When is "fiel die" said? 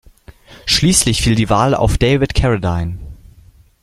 1.21-1.51